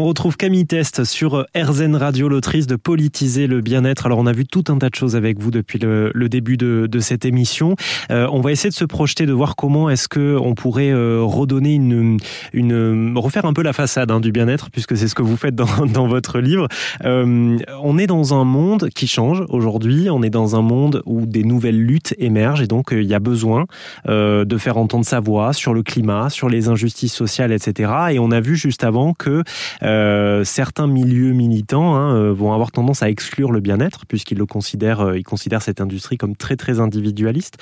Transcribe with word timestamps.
On 0.00 0.06
retrouve 0.06 0.38
Camille 0.38 0.66
Test 0.66 1.04
sur 1.04 1.44
RZN 1.54 1.94
Radio, 1.94 2.30
l'autrice 2.30 2.66
de 2.66 2.76
Politiser 2.76 3.46
le 3.46 3.60
bien-être. 3.60 4.06
Alors 4.06 4.18
on 4.18 4.24
a 4.24 4.32
vu 4.32 4.46
tout 4.46 4.64
un 4.68 4.78
tas 4.78 4.88
de 4.88 4.94
choses 4.94 5.14
avec 5.14 5.38
vous 5.38 5.50
depuis 5.50 5.78
le, 5.78 6.10
début 6.30 6.56
de, 6.56 6.88
cette 7.00 7.26
émission. 7.26 7.76
Euh, 8.10 8.26
on 8.32 8.40
va 8.40 8.50
essayer 8.50 8.70
de 8.70 8.74
se 8.74 8.86
projeter, 8.86 9.26
de 9.26 9.34
voir 9.34 9.56
comment 9.56 9.90
est-ce 9.90 10.08
que 10.08 10.38
on 10.40 10.54
pourrait 10.54 10.88
euh, 10.88 11.20
redonner 11.22 11.74
une, 11.74 12.16
une, 12.54 13.12
refaire 13.18 13.44
un 13.44 13.52
peu 13.52 13.62
la 13.62 13.74
façade 13.74 14.10
hein, 14.10 14.20
du 14.20 14.32
bien-être, 14.32 14.70
puisque 14.70 14.96
c'est 14.96 15.06
ce 15.06 15.14
que 15.14 15.20
vous 15.20 15.36
faites 15.36 15.54
dans, 15.54 15.66
votre 16.08 16.38
livre. 16.38 16.66
Euh, 17.04 17.58
on 17.82 17.98
est 17.98 18.06
dans 18.06 18.32
un 18.32 18.44
monde 18.44 18.88
qui 18.94 19.06
change 19.06 19.44
aujourd'hui. 19.50 20.08
On 20.08 20.22
est 20.22 20.30
dans 20.30 20.56
un 20.56 20.62
monde 20.62 21.02
où 21.04 21.26
des 21.26 21.44
nouvelles 21.44 21.78
luttes 21.78 22.14
émergent 22.16 22.62
et 22.62 22.66
donc 22.66 22.88
il 22.92 23.04
y 23.04 23.12
a 23.12 23.20
besoin 23.20 23.66
de 24.08 24.56
faire 24.56 24.78
entendre 24.78 25.04
sa 25.04 25.20
voix 25.20 25.52
sur 25.52 25.74
le 25.74 25.82
climat, 25.82 26.30
sur 26.30 26.48
les 26.48 26.68
injustices 26.68 27.12
sociales, 27.12 27.52
etc. 27.52 27.92
Et 28.12 28.18
on 28.18 28.30
a 28.30 28.40
vu 28.40 28.56
juste 28.56 28.82
avant 28.82 29.12
que 29.12 29.44
euh, 29.90 30.44
certains 30.44 30.86
milieux 30.86 31.32
militants 31.32 31.94
hein, 31.94 32.14
euh, 32.14 32.32
vont 32.32 32.52
avoir 32.52 32.70
tendance 32.70 33.02
à 33.02 33.10
exclure 33.10 33.52
le 33.52 33.60
bien-être 33.60 34.06
puisqu'ils 34.06 34.38
le 34.38 34.46
considèrent, 34.46 35.00
euh, 35.00 35.18
ils 35.18 35.24
considèrent 35.24 35.62
cette 35.62 35.80
industrie 35.80 36.16
comme 36.16 36.36
très 36.36 36.56
très 36.56 36.80
individualiste. 36.80 37.56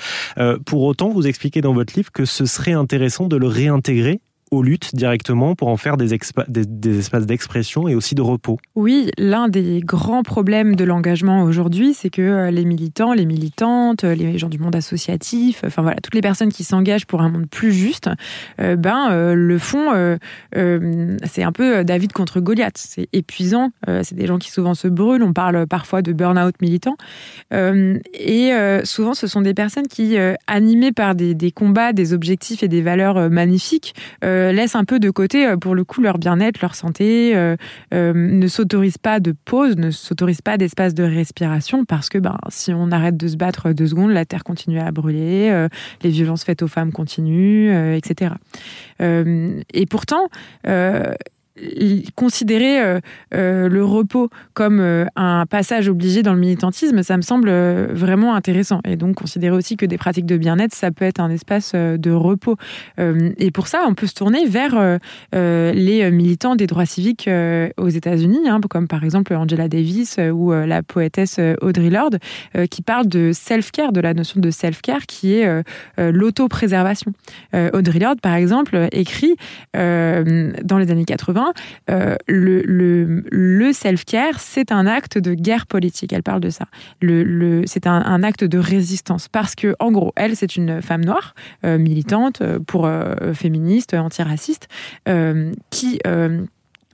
pour 0.65 0.83
autant, 0.83 1.09
vous 1.09 1.27
expliquez 1.27 1.61
dans 1.61 1.73
votre 1.73 1.95
livre 1.95 2.11
que 2.11 2.25
ce 2.25 2.45
serait 2.45 2.73
intéressant 2.73 3.27
de 3.27 3.35
le 3.35 3.47
réintégrer 3.47 4.21
aux 4.51 4.63
luttes 4.63 4.95
directement 4.95 5.55
pour 5.55 5.67
en 5.67 5.77
faire 5.77 5.97
des, 5.97 6.17
des, 6.47 6.99
espaces 6.99 7.25
d'expression 7.25 7.87
et 7.87 7.95
aussi 7.95 8.15
de 8.15 8.21
repos. 8.21 8.57
Oui, 8.75 9.11
l'un 9.17 9.47
des 9.47 9.81
grands 9.81 10.23
problèmes 10.23 10.75
de 10.75 10.83
l'engagement 10.83 11.43
aujourd'hui, 11.43 11.93
c'est 11.93 12.09
que 12.09 12.21
euh, 12.21 12.51
les 12.51 12.65
militants, 12.65 13.13
les 13.13 13.25
militantes, 13.25 14.03
les 14.03 14.37
gens 14.37 14.49
du 14.49 14.59
monde 14.59 14.75
associatif, 14.75 15.61
enfin 15.65 15.81
voilà, 15.81 15.97
toutes 16.01 16.15
les 16.15 16.21
personnes 16.21 16.51
qui 16.51 16.63
s'engagent 16.63 17.05
pour 17.05 17.21
un 17.21 17.29
monde 17.29 17.47
plus 17.49 17.71
juste, 17.71 18.09
euh, 18.59 18.75
ben 18.75 19.11
euh, 19.11 19.33
le 19.35 19.57
font. 19.57 19.89
c'est 20.53 21.43
un 21.43 21.51
peu 21.51 21.83
David 21.83 22.13
contre 22.13 22.39
Goliath. 22.39 22.77
C'est 22.77 23.07
épuisant. 23.13 23.69
c'est 23.87 24.13
des 24.13 24.27
gens 24.27 24.37
qui 24.37 24.51
souvent 24.51 24.73
se 24.73 24.87
brûlent. 24.87 25.23
On 25.23 25.33
parle 25.33 25.67
parfois 25.67 26.01
de 26.01 26.13
burn-out 26.13 26.55
militant. 26.61 26.95
et 27.51 28.51
souvent, 28.83 29.13
ce 29.13 29.27
sont 29.27 29.41
des 29.41 29.53
personnes 29.53 29.87
qui, 29.87 30.17
animées 30.47 30.91
par 30.91 31.15
des, 31.15 31.51
combats, 31.51 31.93
des 31.93 32.13
objectifs 32.13 32.63
et 32.63 32.67
des 32.67 32.81
valeurs 32.81 33.29
magnifiques, 33.29 33.93
euh, 34.39 34.51
laissent 34.51 34.75
un 34.75 34.85
peu 34.85 34.99
de 34.99 35.09
côté, 35.09 35.45
euh, 35.45 35.57
pour 35.57 35.75
le 35.75 35.83
coup, 35.83 36.01
leur 36.01 36.17
bien-être, 36.17 36.61
leur 36.61 36.75
santé, 36.75 37.35
euh, 37.35 37.55
ne 37.91 38.47
s'autorisent 38.47 38.97
pas 38.97 39.19
de 39.19 39.33
pause, 39.45 39.75
ne 39.77 39.91
s'autorisent 39.91 40.41
pas 40.41 40.57
d'espace 40.57 40.93
de 40.93 41.03
respiration, 41.03 41.85
parce 41.85 42.09
que 42.09 42.17
ben, 42.17 42.37
si 42.49 42.73
on 42.73 42.91
arrête 42.91 43.17
de 43.17 43.27
se 43.27 43.37
battre 43.37 43.71
deux 43.73 43.87
secondes, 43.87 44.11
la 44.11 44.25
Terre 44.25 44.43
continue 44.43 44.79
à 44.79 44.91
brûler, 44.91 45.67
les 46.01 46.09
violences 46.09 46.43
faites 46.43 46.61
aux 46.61 46.67
femmes 46.67 46.91
continuent, 46.91 47.95
etc. 47.95 48.33
et 48.99 49.85
pourtant, 49.89 50.27
considérer 52.15 52.81
euh, 52.81 52.99
euh, 53.33 53.69
le 53.69 53.83
repos 53.83 54.29
comme 54.53 54.79
euh, 54.79 55.05
un 55.15 55.45
passage 55.45 55.89
obligé 55.89 56.23
dans 56.23 56.33
le 56.33 56.39
militantisme, 56.39 57.03
ça 57.03 57.17
me 57.17 57.21
semble 57.21 57.49
vraiment 57.49 58.35
intéressant. 58.35 58.81
Et 58.85 58.95
donc 58.95 59.15
considérer 59.15 59.55
aussi 59.55 59.77
que 59.77 59.85
des 59.85 59.97
pratiques 59.97 60.25
de 60.25 60.37
bien-être, 60.37 60.73
ça 60.73 60.91
peut 60.91 61.05
être 61.05 61.19
un 61.19 61.29
espace 61.29 61.73
de 61.73 62.11
repos. 62.11 62.55
et 62.97 63.51
pour 63.51 63.67
ça, 63.67 63.83
on 63.87 63.93
peut 63.93 64.07
se 64.07 64.13
tourner 64.13 64.45
vers 64.45 64.99
les 65.33 66.11
militants 66.11 66.55
des 66.55 66.67
droits 66.67 66.85
civiques 66.85 67.29
aux 67.77 67.89
États-Unis, 67.89 68.47
hein, 68.47 68.59
comme 68.69 68.87
par 68.87 69.03
exemple 69.03 69.33
Angela 69.33 69.67
Davis 69.67 70.19
ou 70.33 70.51
la 70.51 70.83
poétesse 70.83 71.39
Audre 71.61 71.89
Lorde, 71.89 72.19
qui 72.69 72.81
parle 72.81 73.07
de 73.07 73.31
self-care, 73.33 73.91
de 73.91 74.01
la 74.01 74.13
notion 74.13 74.39
de 74.39 74.51
self-care 74.51 75.05
qui 75.07 75.33
est 75.33 75.63
l'auto-préservation. 75.97 77.11
Audre 77.53 77.99
Lorde, 77.99 78.21
par 78.21 78.35
exemple, 78.35 78.87
écrit 78.91 79.35
dans 79.73 80.77
les 80.77 80.91
années 80.91 81.05
80 81.05 81.48
euh, 81.89 82.15
le, 82.27 83.71
self-care, 83.73 84.39
c'est 84.39 84.71
un 84.71 84.87
acte 84.87 85.17
de 85.17 85.33
guerre 85.33 85.67
politique. 85.67 86.13
Elle 86.13 86.23
parle 86.23 86.41
de 86.41 86.49
ça. 86.49 86.65
C'est 87.01 87.87
un, 87.87 88.23
acte 88.23 88.43
de 88.43 88.57
résistance 88.57 89.27
parce 89.27 89.55
que, 89.55 89.75
en 89.79 89.91
gros, 89.91 90.11
elle, 90.15 90.35
c'est 90.35 90.55
une 90.55 90.81
femme 90.81 91.05
noire, 91.05 91.35
euh, 91.65 91.77
militante 91.77 92.41
euh, 92.41 92.59
pour 92.59 92.89
féministe, 93.33 93.93
antiraciste, 93.93 94.67
qui 95.69 95.99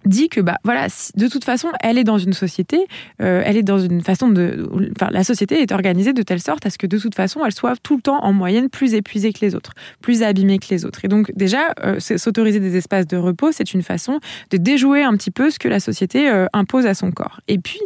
dit 0.05 0.29
que 0.29 0.41
bah 0.41 0.57
voilà 0.63 0.87
de 1.15 1.27
toute 1.27 1.43
façon 1.43 1.69
elle 1.81 1.97
est 1.97 2.03
dans 2.03 2.17
une 2.17 2.33
société 2.33 2.85
euh, 3.21 3.41
elle 3.45 3.57
est 3.57 3.63
dans 3.63 3.79
une 3.79 4.01
façon 4.01 4.29
de 4.29 4.67
enfin 4.95 5.09
la 5.11 5.23
société 5.23 5.61
est 5.61 5.71
organisée 5.71 6.13
de 6.13 6.21
telle 6.21 6.41
sorte 6.41 6.65
à 6.65 6.69
ce 6.69 6.77
que 6.77 6.87
de 6.87 6.97
toute 6.97 7.15
façon 7.15 7.45
elle 7.45 7.53
soit 7.53 7.75
tout 7.81 7.95
le 7.95 8.01
temps 8.01 8.23
en 8.23 8.33
moyenne 8.33 8.69
plus 8.69 8.93
épuisée 8.93 9.33
que 9.33 9.39
les 9.41 9.55
autres 9.55 9.73
plus 10.01 10.23
abîmée 10.23 10.59
que 10.59 10.67
les 10.69 10.85
autres. 10.85 10.99
Et 11.03 11.07
donc 11.07 11.31
déjà 11.35 11.73
euh, 11.83 11.99
s'autoriser 11.99 12.59
des 12.59 12.77
espaces 12.77 13.07
de 13.07 13.17
repos 13.17 13.51
c'est 13.51 13.73
une 13.73 13.81
façon 13.81 14.19
de 14.51 14.57
déjouer 14.57 15.03
un 15.03 15.15
petit 15.15 15.31
peu 15.31 15.49
ce 15.49 15.59
que 15.59 15.67
la 15.67 15.79
société 15.79 16.29
euh, 16.29 16.45
impose 16.53 16.85
à 16.85 16.93
son 16.93 17.11
corps. 17.11 17.39
Et 17.47 17.57
puis 17.57 17.79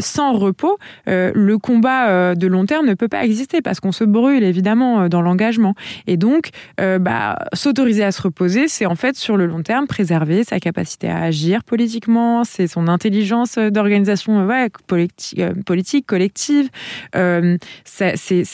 sans 0.00 0.32
repos 0.32 0.78
le 1.06 1.56
combat 1.56 2.34
de 2.34 2.46
long 2.46 2.66
terme 2.66 2.86
ne 2.86 2.94
peut 2.94 3.08
pas 3.08 3.24
exister 3.24 3.62
parce 3.62 3.80
qu'on 3.80 3.92
se 3.92 4.04
brûle 4.04 4.42
évidemment 4.42 5.08
dans 5.08 5.22
l'engagement. 5.22 5.74
Et 6.06 6.16
donc 6.16 6.50
bah 6.78 7.38
s'autoriser 7.52 8.04
à 8.04 8.12
se 8.12 8.22
reposer 8.22 8.68
c'est 8.68 8.86
en 8.86 8.94
fait 8.94 9.16
sur 9.16 9.36
le 9.36 9.46
long 9.46 9.62
terme 9.62 9.86
préserver 9.86 10.44
sa 10.44 10.60
capacité 10.60 11.08
à 11.08 11.18
agir 11.18 11.49
politiquement, 11.58 12.44
c'est 12.44 12.66
son 12.66 12.88
intelligence 12.88 13.58
d'organisation 13.58 14.46
ouais, 14.46 14.70
euh, 14.92 15.54
politique, 15.64 16.06
collective, 16.06 16.68
euh, 17.16 17.56
ses 17.84 18.44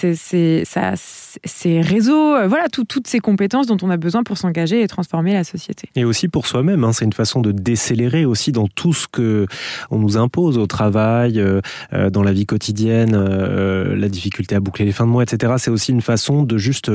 réseaux, 1.81 2.35
euh, 2.35 2.49
voilà, 2.49 2.67
toutes 2.69 3.07
ces 3.07 3.21
compétences 3.21 3.67
dont 3.67 3.77
on 3.83 3.91
a 3.91 3.97
besoin 3.97 4.23
pour 4.23 4.39
s'engager 4.39 4.83
et 4.83 4.89
transformer 4.89 5.33
la 5.33 5.45
société. 5.45 5.89
Et 5.95 6.05
aussi 6.05 6.29
pour 6.29 6.47
soi-même, 6.47 6.85
hein, 6.85 6.93
c'est 6.93 7.05
une 7.05 7.13
façon 7.13 7.41
de 7.41 7.53
décélérer 7.53 8.25
aussi 8.25 8.53
dans 8.53 8.69
tout 8.69 8.93
ce 8.93 9.07
que 9.07 9.47
on 9.91 9.99
nous 9.99 10.17
impose 10.17 10.59
au 10.59 10.67
travail, 10.67 11.43
dans 11.93 12.23
la 12.23 12.33
vie 12.33 12.47
quotidienne, 12.47 13.17
la 13.17 14.09
difficulté 14.09 14.55
à 14.55 14.61
boucler 14.61 14.85
les 14.85 14.93
fins 14.93 15.07
de 15.07 15.11
mois, 15.11 15.23
etc. 15.23 15.55
C'est 15.59 15.71
aussi 15.71 15.93
une 15.93 16.03
façon 16.03 16.43
de 16.43 16.59
juste 16.59 16.91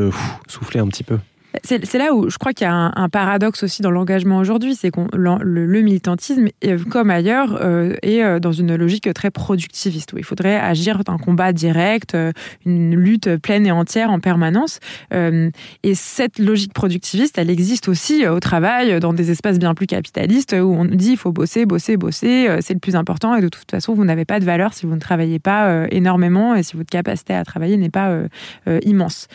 souffler 0.47 0.79
un 0.79 0.87
petit 0.87 1.03
peu. 1.03 1.17
C'est 1.63 1.95
là 1.95 2.13
où 2.13 2.29
je 2.29 2.37
crois 2.37 2.53
qu'il 2.53 2.65
y 2.65 2.69
a 2.69 2.91
un, 2.95 3.09
paradoxe 3.09 3.63
aussi 3.63 3.81
dans 3.81 3.91
l'engagement 3.91 4.37
aujourd'hui, 4.37 4.75
c'est 4.75 4.89
que 4.89 5.01
le, 5.13 5.81
militantisme, 5.81 6.47
comme 6.89 7.09
ailleurs, 7.09 7.59
euh, 7.61 7.95
est 8.03 8.23
euh, 8.23 8.39
dans 8.39 8.53
une 8.53 8.75
logique 8.75 9.13
très 9.13 9.31
productiviste, 9.31 10.13
où 10.13 10.17
il 10.17 10.23
faudrait 10.23 10.57
agir 10.57 11.03
d'un 11.03 11.17
combat 11.17 11.51
direct, 11.51 12.15
euh, 12.15 12.31
une 12.65 12.95
lutte 12.95 13.35
pleine 13.37 13.65
et 13.65 13.71
entière 13.71 14.11
en 14.11 14.19
permanence. 14.19 14.79
et 15.11 15.95
cette 15.95 16.39
logique 16.39 16.73
productiviste, 16.73 17.37
elle 17.37 17.49
existe 17.49 17.89
aussi 17.89 18.25
au 18.27 18.39
travail, 18.39 18.99
dans 18.99 19.13
des 19.13 19.31
espaces 19.31 19.59
bien 19.59 19.73
plus 19.73 19.87
capitalistes, 19.87 20.53
où 20.53 20.73
on 20.73 20.85
dit 20.85 21.11
il 21.11 21.17
faut 21.17 21.31
bosser, 21.31 21.65
bosser, 21.65 21.97
bosser, 21.97 22.47
c'est 22.61 22.73
le 22.73 22.79
plus 22.79 22.95
important, 22.95 23.35
et 23.35 23.41
de 23.41 23.49
toute 23.49 23.69
façon, 23.69 23.93
vous 23.93 24.05
n'avez 24.05 24.25
pas 24.25 24.39
de 24.39 24.45
valeur 24.45 24.73
si 24.73 24.85
vous 24.85 24.95
ne 24.95 24.99
travaillez 24.99 25.39
pas 25.39 25.85
énormément 25.91 26.55
et 26.55 26.63
si 26.63 26.77
votre 26.77 26.89
capacité 26.89 27.33
à 27.33 27.43
travailler 27.43 27.77
n'est 27.77 27.89
pas 27.89 28.21
immense. 28.83 29.27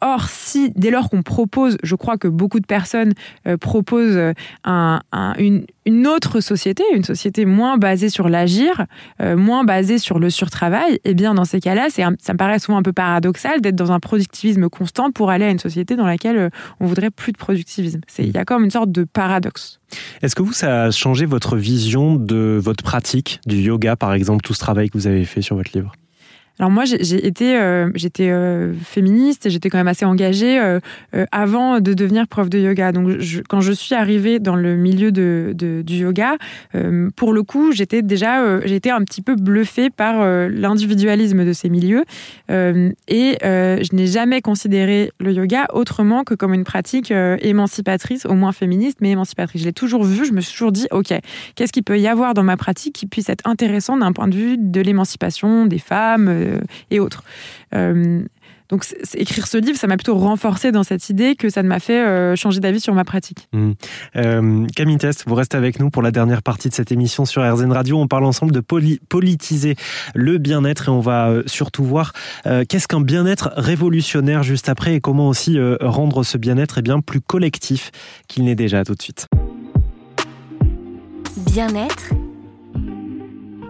or, 0.00 0.28
si 0.28 0.72
dès 0.76 0.90
lors 0.90 1.10
qu'on 1.10 1.15
propose, 1.22 1.76
je 1.82 1.94
crois 1.94 2.16
que 2.16 2.28
beaucoup 2.28 2.60
de 2.60 2.66
personnes 2.66 3.12
euh, 3.46 3.56
proposent 3.56 4.16
euh, 4.16 4.32
une, 5.38 6.06
autre 6.06 6.40
société, 6.40 6.82
une 6.94 7.04
société 7.04 7.44
moins 7.44 7.76
basée 7.76 8.08
sur 8.08 8.28
l'agir, 8.28 8.86
euh, 9.20 9.36
moins 9.36 9.64
basée 9.64 9.98
sur 9.98 10.18
le 10.18 10.30
surtravail, 10.30 10.94
et 10.94 11.00
eh 11.04 11.14
bien 11.14 11.34
dans 11.34 11.44
ces 11.44 11.60
cas-là, 11.60 11.88
ça 11.90 12.10
me 12.10 12.36
paraît 12.36 12.58
souvent 12.58 12.78
un 12.78 12.82
peu 12.82 12.92
paradoxal 12.92 13.60
d'être 13.60 13.76
dans 13.76 13.92
un 13.92 14.00
productivisme 14.00 14.68
constant 14.68 15.10
pour 15.10 15.30
aller 15.30 15.44
à 15.44 15.50
une 15.50 15.58
société 15.58 15.96
dans 15.96 16.06
laquelle 16.06 16.50
on 16.80 16.86
voudrait 16.86 17.10
plus 17.10 17.32
de 17.32 17.38
productivisme. 17.38 18.00
Il 18.18 18.34
y 18.34 18.38
a 18.38 18.44
comme 18.44 18.64
une 18.64 18.70
sorte 18.70 18.90
de 18.90 19.04
paradoxe. 19.04 19.78
Est-ce 20.22 20.34
que 20.34 20.42
vous, 20.42 20.52
ça 20.52 20.84
a 20.84 20.90
changé 20.90 21.26
votre 21.26 21.56
vision 21.56 22.16
de 22.16 22.58
votre 22.62 22.82
pratique 22.82 23.40
du 23.46 23.56
yoga, 23.56 23.96
par 23.96 24.12
exemple, 24.14 24.42
tout 24.42 24.54
ce 24.54 24.60
travail 24.60 24.90
que 24.90 24.98
vous 24.98 25.06
avez 25.06 25.24
fait 25.24 25.42
sur 25.42 25.56
votre 25.56 25.70
livre? 25.74 25.92
Alors 26.58 26.70
moi, 26.70 26.84
j'ai 26.86 27.26
été, 27.26 27.58
euh, 27.58 27.90
j'étais 27.94 28.30
euh, 28.30 28.72
féministe 28.82 29.44
et 29.44 29.50
j'étais 29.50 29.68
quand 29.68 29.76
même 29.76 29.88
assez 29.88 30.06
engagée 30.06 30.58
euh, 30.58 30.80
avant 31.30 31.80
de 31.80 31.92
devenir 31.92 32.26
prof 32.26 32.48
de 32.48 32.58
yoga. 32.58 32.92
Donc 32.92 33.10
quand 33.48 33.60
je 33.60 33.72
suis 33.72 33.94
arrivée 33.94 34.38
dans 34.38 34.56
le 34.56 34.76
milieu 34.76 35.12
du 35.12 35.94
yoga, 35.94 36.36
pour 37.14 37.32
le 37.32 37.42
coup, 37.42 37.72
j'étais 37.72 38.02
déjà, 38.02 38.60
j'étais 38.66 38.90
un 38.90 39.02
petit 39.02 39.22
peu 39.22 39.36
bluffée 39.36 39.90
par 39.90 40.26
l'individualisme 40.48 41.44
de 41.44 41.52
ces 41.52 41.68
milieux 41.68 42.04
et 42.48 43.36
je 43.42 43.94
n'ai 43.94 44.06
jamais 44.06 44.40
considéré 44.40 45.10
le 45.20 45.32
yoga 45.32 45.66
autrement 45.72 46.24
que 46.24 46.34
comme 46.34 46.54
une 46.54 46.64
pratique 46.64 47.10
émancipatrice, 47.10 48.26
au 48.26 48.34
moins 48.34 48.52
féministe, 48.52 48.98
mais 49.00 49.10
émancipatrice. 49.10 49.60
Je 49.62 49.66
l'ai 49.66 49.72
toujours 49.72 50.04
vu, 50.04 50.24
je 50.24 50.32
me 50.32 50.40
suis 50.40 50.52
toujours 50.52 50.72
dit, 50.72 50.86
ok, 50.90 51.12
qu'est-ce 51.54 51.72
qu'il 51.72 51.84
peut 51.84 51.98
y 51.98 52.08
avoir 52.08 52.34
dans 52.34 52.44
ma 52.44 52.56
pratique 52.56 52.94
qui 52.94 53.06
puisse 53.06 53.28
être 53.28 53.46
intéressant 53.46 53.96
d'un 53.96 54.12
point 54.12 54.28
de 54.28 54.34
vue 54.34 54.56
de 54.58 54.80
l'émancipation 54.80 55.66
des 55.66 55.78
femmes 55.78 56.45
et 56.90 57.00
autres. 57.00 57.22
Euh, 57.74 58.22
donc 58.68 58.84
écrire 59.14 59.46
ce 59.46 59.58
livre, 59.58 59.78
ça 59.78 59.86
m'a 59.86 59.96
plutôt 59.96 60.16
renforcé 60.16 60.72
dans 60.72 60.82
cette 60.82 61.08
idée 61.08 61.36
que 61.36 61.50
ça 61.50 61.62
ne 61.62 61.68
m'a 61.68 61.78
fait 61.78 62.34
changer 62.34 62.58
d'avis 62.58 62.80
sur 62.80 62.94
ma 62.94 63.04
pratique. 63.04 63.48
Mmh. 63.52 64.66
Camille 64.74 64.98
Test, 64.98 65.22
vous 65.28 65.36
restez 65.36 65.56
avec 65.56 65.78
nous 65.78 65.88
pour 65.88 66.02
la 66.02 66.10
dernière 66.10 66.42
partie 66.42 66.68
de 66.68 66.74
cette 66.74 66.90
émission 66.90 67.24
sur 67.26 67.48
RZN 67.48 67.70
Radio. 67.70 67.96
On 67.96 68.08
parle 68.08 68.24
ensemble 68.24 68.50
de 68.50 68.58
politiser 68.58 69.76
le 70.16 70.38
bien-être 70.38 70.88
et 70.88 70.90
on 70.90 70.98
va 70.98 71.32
surtout 71.46 71.84
voir 71.84 72.12
qu'est-ce 72.42 72.88
qu'un 72.88 73.00
bien-être 73.00 73.52
révolutionnaire 73.56 74.42
juste 74.42 74.68
après 74.68 74.94
et 74.96 75.00
comment 75.00 75.28
aussi 75.28 75.58
rendre 75.80 76.24
ce 76.24 76.36
bien-être 76.36 76.78
eh 76.78 76.82
bien 76.82 77.00
plus 77.00 77.20
collectif 77.20 77.92
qu'il 78.26 78.46
n'est 78.46 78.56
déjà. 78.56 78.82
Tout 78.82 78.96
de 78.96 79.02
suite. 79.02 79.28
Bien-être 81.36 82.10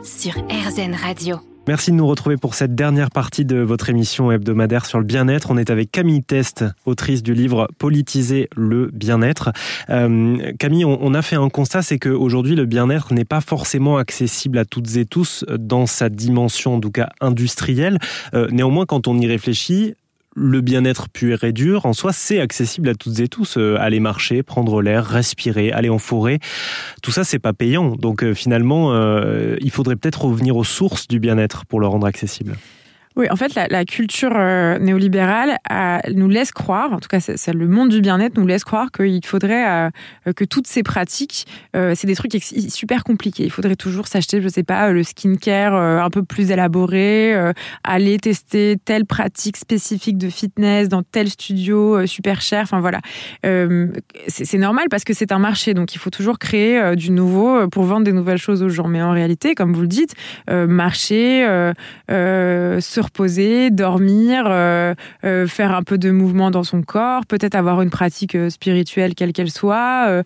sur 0.07 0.35
RZN 0.49 0.95
Radio. 0.95 1.41
Merci 1.69 1.91
de 1.91 1.97
nous 1.97 2.07
retrouver 2.07 2.37
pour 2.37 2.55
cette 2.55 2.77
dernière 2.77 3.11
partie 3.11 3.45
de 3.45 3.57
votre 3.57 3.91
émission 3.91 4.31
hebdomadaire 4.31 4.87
sur 4.87 5.01
le 5.01 5.05
bien-être. 5.05 5.51
On 5.51 5.59
est 5.59 5.69
avec 5.69 5.91
Camille 5.91 6.23
Test, 6.23 6.65
autrice 6.85 7.25
du 7.25 7.35
livre 7.35 7.69
Politiser 7.79 8.49
le 8.55 8.89
bien-être. 8.93 9.51
Euh, 9.91 10.53
Camille, 10.61 10.85
on, 10.85 11.13
a 11.13 11.23
fait 11.23 11.35
un 11.35 11.49
constat, 11.49 11.83
c'est 11.83 11.99
qu'aujourd'hui 11.99 12.55
le 12.55 12.67
bien-être 12.67 13.13
n'est 13.13 13.25
pas 13.25 13.41
forcément 13.41 13.97
accessible 13.97 14.59
à 14.59 14.65
toutes 14.65 14.97
et 14.97 15.07
tous 15.07 15.45
dans 15.59 15.87
sa 15.87 16.09
dimension, 16.09 16.77
en 16.77 16.81
tout 16.81 16.93
cas 16.93 17.09
industrielle. 17.21 17.99
Euh, 18.35 18.47
néanmoins, 18.53 18.87
quand 18.87 19.09
on 19.09 19.19
y 19.19 19.27
réfléchit, 19.27 19.95
le 20.37 20.61
bien-être 20.61 21.09
pur 21.09 21.43
et 21.45 21.53
dur, 21.53 21.87
en 21.87 21.95
soi, 21.95 22.13
c'est 22.13 22.41
accessible 22.41 22.91
à 22.91 22.95
toutes 22.95 23.19
et 23.21 23.27
tous. 23.27 23.57
Euh, 23.57 23.77
aller 23.81 24.01
marcher, 24.01 24.43
prendre 24.43 24.83
l'air, 24.83 25.05
respirer, 25.05 25.73
aller 25.73 25.89
en 25.89 25.99
forêt, 25.99 26.39
tout 27.03 27.11
ça, 27.11 27.25
c'est 27.25 27.39
pas 27.39 27.55
payant. 27.55 27.97
Donc 27.97 28.23
euh, 28.23 28.35
finalement, 28.35 28.93
euh, 28.93 29.57
il 29.61 29.71
faudrait 29.71 29.97
peut-être 29.97 30.27
revenir 30.27 30.57
aux 30.57 30.65
sources 30.65 31.09
du 31.09 31.19
bien-être 31.19 31.65
pour 31.65 31.81
le 31.81 31.87
rendre 31.87 32.07
accessible. 32.07 32.57
Oui, 33.17 33.29
en 33.31 33.37
fait, 33.37 33.55
la, 33.55 33.85
culture 33.87 34.33
euh, 34.37 34.79
néolibérale 34.79 35.57
nous 36.15 36.29
laisse 36.29 36.51
croire, 36.51 36.93
en 36.93 36.99
tout 36.99 37.09
cas, 37.09 37.19
le 37.55 37.67
monde 37.67 37.89
du 37.89 38.03
bien-être 38.03 38.37
nous 38.37 38.47
laisse 38.47 38.63
croire 38.63 38.93
qu'il 38.93 39.25
faudrait 39.25 39.67
euh, 40.27 40.33
que 40.35 40.45
toutes 40.45 40.67
ces 40.67 40.83
pratiques, 40.83 41.47
euh, 41.75 41.95
c'est 41.97 42.07
des 42.07 42.15
trucs 42.15 42.37
super 42.69 43.05
compliqués. 43.05 43.45
Il 43.45 43.51
faudrait 43.51 43.77
toujours 43.77 44.07
s'acheter, 44.07 44.43
je 44.43 44.49
sais 44.49 44.65
pas, 44.65 44.91
le 44.91 45.03
skincare 45.03 45.75
un 45.75 46.11
peu 46.11 46.25
plus 46.25 46.51
élaboré, 46.51 47.35
aller 47.85 48.19
tester 48.19 48.77
telle 48.85 49.07
pratique 49.07 49.57
spécifique 49.57 50.19
de 50.19 50.29
fitness 50.29 50.91
dans 50.91 51.03
tel 51.03 51.31
studio 51.31 52.07
super 52.07 52.43
cher. 52.43 52.61
Enfin 52.65 52.81
voilà, 52.81 53.01
c'est 53.43 54.59
normal 54.59 54.89
parce 54.91 55.05
que 55.05 55.15
c'est 55.15 55.33
un 55.33 55.39
marché, 55.39 55.73
donc 55.73 55.95
il 55.95 55.99
faut 55.99 56.11
toujours 56.11 56.39
créer 56.39 56.95
du 56.97 57.11
nouveau 57.11 57.67
pour 57.69 57.85
vendre 57.85 58.05
des 58.05 58.13
nouvelles 58.13 58.37
choses 58.37 58.63
aux 58.63 58.69
gens. 58.69 58.89
Mais 58.89 59.01
en 59.01 59.13
réalité, 59.13 59.55
comme 59.55 59.73
vous 59.73 59.83
le 59.83 59.89
dites, 59.89 60.15
marcher, 60.49 61.47
se 62.09 63.01
reposer, 63.07 63.71
dormir, 63.71 64.45
euh, 64.47 64.95
euh, 65.25 65.47
faire 65.47 65.75
un 65.75 65.83
peu 65.83 65.99
de 65.99 66.11
mouvement 66.11 66.51
dans 66.51 66.63
son 66.63 66.83
corps, 66.83 67.27
peut-être 67.27 67.55
avoir 67.55 67.83
une 67.83 67.91
pratique 67.91 68.35
euh, 68.35 68.51
spirituelle 68.51 69.15
quelle 69.15 69.33
qu'elle 69.33 69.51
soit, 69.51 70.23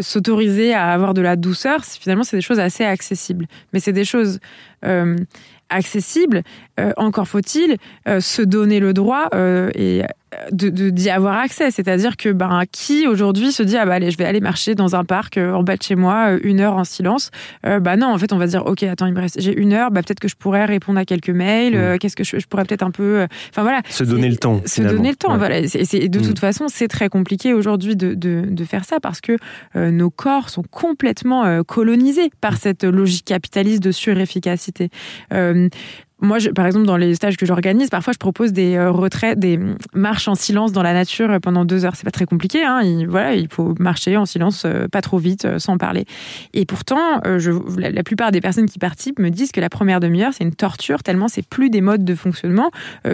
s'autoriser 0.00 0.74
à 0.74 0.92
avoir 0.92 1.14
de 1.14 1.20
la 1.20 1.36
douceur, 1.36 1.84
finalement 1.84 2.24
c'est 2.24 2.36
des 2.36 2.42
choses 2.42 2.60
assez 2.60 2.84
accessibles. 2.84 3.46
Mais 3.72 3.80
c'est 3.80 3.92
des 3.92 4.04
choses 4.04 4.38
accessibles, 5.68 6.42
encore 6.96 7.28
faut-il 7.28 7.76
se 8.06 8.42
donner 8.42 8.80
le 8.80 8.92
droit 8.92 9.28
et 9.74 10.02
de, 10.50 10.90
d'y 10.90 11.10
avoir 11.10 11.38
accès. 11.38 11.70
C'est-à-dire 11.70 12.16
que 12.16 12.30
ben, 12.30 12.62
qui 12.70 13.06
aujourd'hui 13.06 13.52
se 13.52 13.62
dit 13.62 13.76
ah 13.76 13.86
bah 13.86 13.94
allez 13.94 14.10
je 14.10 14.18
vais 14.18 14.24
aller 14.24 14.40
marcher 14.40 14.74
dans 14.74 14.96
un 14.96 15.04
parc 15.04 15.36
euh, 15.36 15.52
en 15.52 15.62
bas 15.62 15.76
de 15.76 15.82
chez 15.82 15.94
moi 15.94 16.32
euh, 16.32 16.40
une 16.42 16.60
heure 16.60 16.74
en 16.74 16.84
silence. 16.84 17.30
Euh, 17.66 17.80
bah 17.80 17.96
non 17.96 18.08
en 18.08 18.18
fait 18.18 18.32
on 18.32 18.38
va 18.38 18.46
dire 18.46 18.66
ok 18.66 18.82
attends 18.84 19.06
il 19.06 19.14
me 19.14 19.20
reste 19.20 19.40
j'ai 19.40 19.58
une 19.58 19.72
heure 19.72 19.90
bah 19.90 20.02
peut-être 20.02 20.20
que 20.20 20.28
je 20.28 20.36
pourrais 20.36 20.64
répondre 20.64 20.98
à 20.98 21.04
quelques 21.04 21.30
mails. 21.30 21.76
Mmh. 21.76 21.98
Qu'est-ce 21.98 22.16
que 22.16 22.24
je, 22.24 22.38
je 22.38 22.46
pourrais 22.46 22.64
peut-être 22.64 22.82
un 22.82 22.90
peu 22.90 23.26
enfin 23.50 23.62
voilà 23.62 23.80
se 23.88 24.04
donner 24.04 24.28
le 24.28 24.36
temps. 24.36 24.60
Se 24.64 24.82
donner 24.82 25.10
le 25.10 25.16
temps 25.16 25.36
voilà. 25.36 25.58
Et, 25.58 26.08
de 26.08 26.18
mmh. 26.18 26.22
toute 26.22 26.38
façon 26.38 26.66
c'est 26.68 26.88
très 26.88 27.08
compliqué 27.08 27.52
aujourd'hui 27.52 27.96
de, 27.96 28.14
de, 28.14 28.44
de, 28.48 28.64
faire 28.64 28.84
ça 28.84 29.00
parce 29.00 29.20
que 29.20 29.36
nos 29.74 30.10
corps 30.10 30.48
sont 30.48 30.62
complètement 30.70 31.62
colonisés 31.64 32.30
par 32.40 32.54
mmh. 32.54 32.58
cette 32.60 32.84
logique 32.84 33.24
capitaliste 33.26 33.82
de 33.82 33.92
surefficacité. 33.92 34.90
Moi, 36.22 36.38
je, 36.38 36.50
par 36.50 36.66
exemple, 36.66 36.86
dans 36.86 36.96
les 36.96 37.16
stages 37.16 37.36
que 37.36 37.44
j'organise, 37.44 37.90
parfois 37.90 38.12
je 38.12 38.18
propose 38.18 38.52
des 38.52 38.76
euh, 38.76 38.92
retraits, 38.92 39.36
des 39.36 39.58
marches 39.92 40.28
en 40.28 40.36
silence 40.36 40.70
dans 40.70 40.84
la 40.84 40.92
nature 40.92 41.36
pendant 41.42 41.64
deux 41.64 41.84
heures. 41.84 41.96
C'est 41.96 42.04
pas 42.04 42.12
très 42.12 42.26
compliqué. 42.26 42.64
Hein. 42.64 42.80
Il, 42.84 43.08
voilà, 43.08 43.34
il 43.34 43.48
faut 43.48 43.74
marcher 43.80 44.16
en 44.16 44.24
silence, 44.24 44.62
euh, 44.64 44.86
pas 44.86 45.02
trop 45.02 45.18
vite, 45.18 45.46
euh, 45.46 45.58
sans 45.58 45.78
parler. 45.78 46.04
Et 46.54 46.64
pourtant, 46.64 47.20
je, 47.38 47.50
la, 47.76 48.02
plupart 48.04 48.30
des 48.30 48.40
personnes 48.40 48.66
qui 48.66 48.78
participent 48.78 49.18
me 49.18 49.30
disent 49.30 49.50
que 49.50 49.60
la 49.60 49.68
première 49.68 49.98
demi-heure, 49.98 50.32
c'est 50.32 50.44
une 50.44 50.54
torture, 50.54 51.02
tellement 51.02 51.26
c'est 51.26 51.44
plus 51.44 51.70
des 51.70 51.80
modes 51.80 52.04
de 52.04 52.14
fonctionnement 52.14 52.70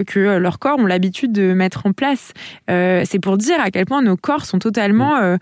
que 0.07 0.39
leurs 0.39 0.59
corps 0.59 0.79
ont 0.79 0.87
l'habitude 0.87 1.33
de 1.33 1.55
mettre 1.55 1.87
en 1.87 1.93
place. 1.93 2.33
c'est 2.69 3.19
pour 3.21 3.37
dire 3.37 3.57
à 3.61 3.71
quel 3.71 3.87
point 3.87 4.03
nos 4.03 4.17
corps 4.17 4.45
sont 4.45 4.59
totalement 4.59 5.37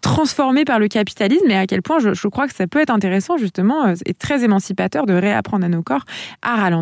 transformés 0.00 0.64
par 0.64 0.78
le 0.78 0.88
capitalisme 0.88 1.50
et 1.50 1.56
à 1.56 1.66
quel 1.66 1.82
point 1.82 1.98
je, 1.98 2.14
je, 2.14 2.28
crois 2.28 2.46
que 2.46 2.54
ça 2.54 2.66
peut 2.66 2.80
être 2.80 2.90
intéressant, 2.90 3.36
justement, 3.36 3.92
et 4.04 4.14
très 4.14 4.44
émancipateur 4.44 5.06
de 5.06 5.14
réapprendre 5.14 5.64
à 5.64 5.68
nos 5.68 5.82
corps 5.82 6.04
à 6.42 6.56
ralentir 6.56 6.75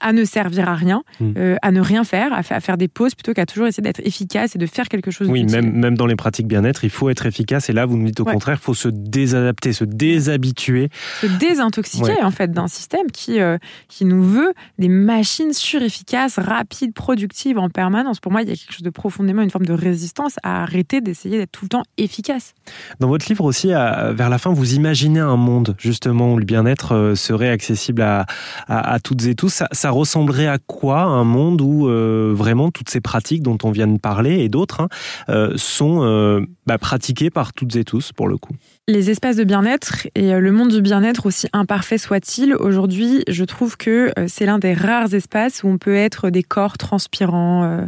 à 0.00 0.12
ne 0.12 0.24
servir 0.24 0.68
à 0.68 0.74
rien, 0.74 1.02
hmm. 1.20 1.32
euh, 1.36 1.56
à 1.62 1.70
ne 1.70 1.80
rien 1.80 2.04
faire, 2.04 2.32
à, 2.32 2.42
faire 2.42 2.76
des 2.76 2.88
pauses 2.88 3.14
plutôt 3.14 3.32
qu'à 3.32 3.46
toujours 3.46 3.66
essayer 3.66 3.82
d'être 3.82 4.00
efficace 4.04 4.54
et 4.54 4.58
de 4.58 4.66
faire 4.66 4.88
quelque 4.88 5.10
chose. 5.10 5.28
Oui, 5.28 5.44
même, 5.44 5.72
même 5.72 5.96
dans 5.96 6.06
les 6.06 6.16
pratiques 6.16 6.46
bien-être, 6.46 6.84
il 6.84 6.90
faut 6.90 7.10
être 7.10 7.26
efficace. 7.26 7.68
Et 7.70 7.72
là, 7.72 7.86
vous 7.86 7.96
nous 7.96 8.06
dites 8.06 8.20
au 8.20 8.24
contraire, 8.24 8.58
il 8.60 8.64
faut 8.64 8.74
se 8.74 8.88
désadapter, 8.88 9.72
se 9.72 9.84
déshabituer. 9.84 10.88
Se 11.20 11.26
désintoxiquer 11.26 12.22
en 12.22 12.30
fait 12.30 12.52
d'un 12.52 12.68
système 12.68 13.10
qui, 13.12 13.40
euh, 13.40 13.58
qui 13.88 14.04
nous 14.04 14.22
veut 14.22 14.52
des 14.78 14.88
machines 14.88 15.52
surefficaces, 15.52 16.38
rapides, 16.38 16.94
productives 16.94 17.58
en 17.58 17.68
permanence. 17.68 18.20
Pour 18.20 18.32
moi, 18.32 18.42
il 18.42 18.48
y 18.48 18.52
a 18.52 18.56
quelque 18.56 18.72
chose 18.72 18.82
de 18.82 18.90
profondément, 18.90 19.42
une 19.42 19.50
forme 19.50 19.66
de 19.66 19.72
résistance 19.72 20.36
à 20.42 20.62
arrêter 20.62 21.00
d'essayer 21.00 21.38
d'être 21.38 21.52
tout 21.52 21.64
le 21.64 21.70
temps 21.70 21.82
efficace. 21.96 22.54
Dans 23.00 23.08
votre 23.08 23.28
livre 23.28 23.44
aussi, 23.44 23.68
vers 23.68 24.28
la 24.28 24.38
fin, 24.38 24.52
vous 24.52 24.74
imaginez 24.74 25.20
un 25.20 25.36
monde 25.36 25.74
justement 25.78 26.32
où 26.32 26.38
le 26.38 26.44
bien-être 26.44 26.94
euh, 26.94 27.14
serait 27.14 27.50
accessible 27.50 28.02
à, 28.02 28.26
à, 28.68 28.92
à 28.92 28.99
toutes 29.02 29.26
et 29.26 29.34
tous, 29.34 29.62
ça, 29.72 29.90
ressemblerait 29.90 30.46
à 30.46 30.58
quoi 30.58 31.02
un 31.02 31.24
monde 31.24 31.60
où 31.60 31.88
euh, 31.88 32.32
vraiment 32.34 32.70
toutes 32.70 32.90
ces 32.90 33.00
pratiques 33.00 33.42
dont 33.42 33.58
on 33.64 33.70
vient 33.70 33.86
de 33.86 33.98
parler 33.98 34.40
et 34.40 34.48
d'autres 34.48 34.82
hein, 34.82 34.88
euh, 35.28 35.52
sont 35.56 36.02
euh, 36.02 36.40
bah, 36.66 36.78
pratiquées 36.78 37.30
par 37.30 37.52
toutes 37.52 37.76
et 37.76 37.84
tous 37.84 38.12
pour 38.12 38.28
le 38.28 38.36
coup? 38.36 38.54
Les 38.88 39.10
espaces 39.10 39.36
de 39.36 39.44
bien-être 39.44 40.08
et 40.14 40.32
le 40.32 40.52
monde 40.52 40.70
du 40.70 40.82
bien-être, 40.82 41.26
aussi 41.26 41.46
imparfait 41.52 41.98
soit-il, 41.98 42.54
aujourd'hui, 42.54 43.22
je 43.28 43.44
trouve 43.44 43.76
que 43.76 44.12
c'est 44.26 44.46
l'un 44.46 44.58
des 44.58 44.74
rares 44.74 45.14
espaces 45.14 45.62
où 45.62 45.68
on 45.68 45.78
peut 45.78 45.94
être 45.94 46.30
des 46.30 46.42
corps 46.42 46.76
transpirants, 46.76 47.86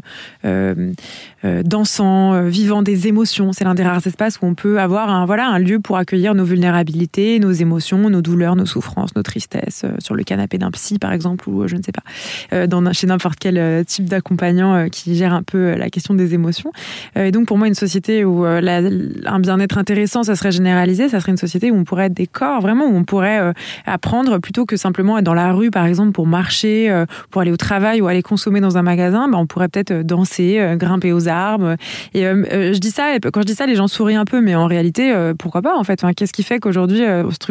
dansants, 1.44 2.43
vivant 2.44 2.82
des 2.82 3.08
émotions. 3.08 3.53
C'est 3.53 3.65
l'un 3.65 3.75
des 3.75 3.82
rares 3.82 4.06
espaces 4.06 4.38
où 4.43 4.47
on 4.47 4.55
peut 4.55 4.79
avoir 4.79 5.11
un, 5.11 5.26
voilà, 5.26 5.49
un 5.49 5.58
lieu 5.58 5.81
pour 5.81 5.97
accueillir 5.97 6.37
nos 6.37 6.44
vulnérabilités, 6.44 7.41
nos 7.41 7.50
émotions, 7.50 8.08
nos 8.08 8.23
douleurs, 8.23 8.55
nos 8.55 8.67
souffrances, 8.67 9.17
nos 9.17 9.25
tristesses, 9.25 9.85
sur 9.99 10.15
le 10.15 10.23
canapé 10.23 10.58
d'un 10.58 10.70
psy, 10.70 10.99
par 11.02 11.12
exemple, 11.12 11.49
ou 11.49 11.66
je 11.66 11.75
ne 11.75 11.82
sais 11.82 11.93
pas, 11.93 12.02
euh, 12.52 12.66
dans, 12.69 12.93
chez 12.93 13.08
n'importe 13.08 13.38
quel 13.40 13.58
euh, 13.58 13.82
type 13.82 14.04
d'accompagnant 14.04 14.75
euh, 14.75 14.87
qui 14.87 15.16
gère 15.16 15.34
un 15.34 15.43
peu 15.43 15.75
la 15.75 15.90
question 15.90 16.14
des 16.14 16.32
émotions. 16.32 16.70
et 17.17 17.32
donc 17.32 17.48
pour 17.48 17.58
moi, 17.58 17.67
une 17.67 17.74
société 17.74 18.24
où 18.24 18.44
un 18.44 19.41
bien-être 19.41 19.79
intéressant, 19.79 20.22
ça 20.22 20.36
serait 20.36 20.53
généralisé, 20.53 21.08
ça 21.08 21.19
serait 21.19 21.32
une 21.32 21.38
société 21.38 21.72
où 21.72 21.77
on 21.77 21.84
pourrait 21.84 22.06
être 22.06 22.15
des 22.15 22.29
corps, 22.29 22.60
vraiment, 22.60 22.86
où 22.86 22.94
on 22.94 23.03
pourrait 23.03 23.53
apprendre 23.84 24.38
plutôt 24.38 24.65
que 24.65 24.77
simplement 24.77 25.19
être 25.19 25.24
dans 25.24 25.34
la 25.34 25.53
rue, 25.53 25.70
par 25.70 25.86
exemple, 25.86 26.12
pour 26.12 26.27
marcher, 26.27 27.05
pour 27.31 27.41
aller 27.41 27.50
au 27.50 27.56
travail 27.56 28.00
ou 28.00 28.06
aller 28.06 28.22
consommer 28.22 28.60
dans 28.60 28.79
un 28.79 28.82
magasin, 28.82 29.29
ben, 29.29 29.38
on 29.38 29.46
pourrait 29.46 29.69
peut-être 29.69 30.03
danser, 30.03 30.74
grimper 30.77 31.12
aux 31.12 31.29
arbres. 31.29 31.77
Et 32.15 32.22
je 32.22 32.79
dis 32.79 32.91
ça, 32.91 33.19
quand 33.32 33.41
je 33.41 33.46
dis 33.46 33.55
ça, 33.55 33.67
les 33.67 33.74
gens 33.74 33.88
sourient 33.88 34.15
un 34.15 34.24
peu, 34.24 34.41
mais 34.41 34.55
en 34.55 34.67
réalité, 34.67 35.12
pourquoi 35.38 35.62
pas 35.62 35.77
en 35.77 35.84
fait? 35.84 36.05
Qu'est-ce 36.17 36.32
qui 36.32 36.44
fait 36.44 36.60
qu'aujourd'hui, 36.60 37.03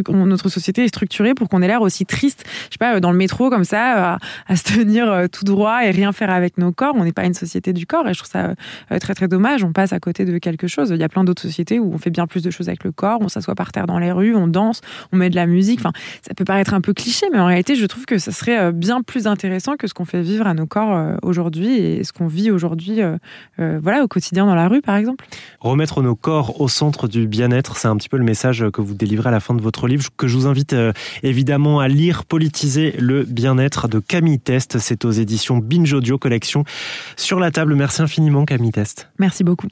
notre 0.09 0.49
société 0.49 0.85
est 0.85 0.89
structurée 0.89 1.33
pour 1.33 1.49
qu'on 1.49 1.61
ait 1.61 1.67
l'air 1.67 1.81
aussi 1.81 2.05
triste 2.05 2.45
Je 2.69 2.73
sais 2.73 2.77
pas, 2.79 2.99
dans 2.99 3.11
le 3.11 3.17
métro 3.17 3.40
comme 3.49 3.63
ça, 3.63 4.19
à, 4.47 4.55
se 4.55 4.63
tenir 4.63 5.11
euh, 5.11 5.27
tout 5.27 5.45
droit 5.45 5.83
et 5.83 5.91
rien 5.91 6.11
faire 6.11 6.29
avec 6.29 6.57
nos 6.57 6.71
corps. 6.71 6.93
On 6.95 7.03
n'est 7.03 7.11
pas 7.11 7.25
une 7.25 7.33
société 7.33 7.73
du 7.73 7.85
corps 7.85 8.07
et 8.07 8.13
je 8.13 8.19
trouve 8.19 8.31
ça 8.31 8.53
euh, 8.91 8.99
très 8.99 9.13
très 9.13 9.27
dommage. 9.27 9.63
On 9.63 9.73
passe 9.73 9.93
à 9.93 9.99
côté 9.99 10.25
de 10.25 10.37
quelque 10.37 10.67
chose. 10.67 10.91
Il 10.91 10.99
y 10.99 11.03
a 11.03 11.09
plein 11.09 11.23
d'autres 11.23 11.41
sociétés 11.41 11.79
où 11.79 11.93
on 11.93 11.97
fait 11.97 12.09
bien 12.09 12.27
plus 12.27 12.43
de 12.43 12.51
choses 12.51 12.67
avec 12.67 12.83
le 12.83 12.91
corps. 12.91 13.19
On 13.21 13.29
s'assoit 13.29 13.55
par 13.55 13.71
terre 13.71 13.87
dans 13.87 13.99
les 13.99 14.11
rues, 14.11 14.35
on 14.35 14.47
danse, 14.47 14.81
on 15.11 15.17
met 15.17 15.29
de 15.29 15.35
la 15.35 15.47
musique. 15.47 15.79
Enfin, 15.79 15.91
ça 16.21 16.33
peut 16.33 16.45
paraître 16.45 16.73
un 16.73 16.81
peu 16.81 16.93
cliché, 16.93 17.27
mais 17.31 17.39
en 17.39 17.45
réalité, 17.45 17.75
je 17.75 17.85
trouve 17.85 18.05
que 18.05 18.17
ça 18.17 18.31
serait 18.31 18.59
euh, 18.59 18.71
bien 18.71 19.01
plus 19.01 19.27
intéressant 19.27 19.77
que 19.77 19.87
ce 19.87 19.93
qu'on 19.93 20.05
fait 20.05 20.21
vivre 20.21 20.47
à 20.47 20.53
nos 20.53 20.65
corps 20.65 21.17
aujourd'hui 21.23 21.75
et 21.77 22.03
ce 22.03 22.13
qu'on 22.13 22.27
vit 22.27 22.51
aujourd'hui, 22.51 22.99
voilà, 23.57 24.03
au 24.03 24.07
quotidien 24.07 24.45
dans 24.45 24.55
la 24.55 24.67
rue, 24.67 24.81
par 24.81 24.95
exemple. 24.95 25.25
Remettre 25.59 26.01
nos 26.01 26.15
corps 26.15 26.61
au 26.61 26.67
centre 26.67 27.07
du 27.07 27.27
bien-être, 27.27 27.77
c'est 27.77 27.87
un 27.87 27.95
petit 27.95 28.09
peu 28.09 28.17
le 28.17 28.23
message 28.23 28.65
que 28.71 28.81
vous 28.81 28.93
délivrez 28.93 29.29
à 29.29 29.31
la 29.31 29.39
fin 29.39 29.53
de 29.53 29.61
votre 29.61 29.87
livre, 29.87 30.05
que 30.17 30.27
je 30.27 30.37
vous 30.37 30.47
invite 30.47 30.75
évidemment 31.23 31.79
à 31.79 31.87
lire, 31.87 32.25
politiser 32.25 32.95
le 32.97 33.23
bien-être 33.31 33.87
de 33.87 33.99
Camille 33.99 34.39
Test. 34.39 34.79
C'est 34.79 35.05
aux 35.05 35.11
éditions 35.11 35.57
Binge 35.57 35.93
Audio 35.93 36.17
Collection. 36.17 36.63
Sur 37.17 37.39
la 37.39 37.51
table, 37.51 37.75
merci 37.75 38.01
infiniment 38.01 38.45
Camille 38.45 38.71
Test. 38.71 39.09
Merci 39.19 39.43
beaucoup. 39.43 39.67